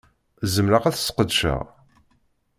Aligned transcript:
Zemreɣ 0.53 0.83
ad 0.85 0.95
t-sqedceɣ? 0.95 1.59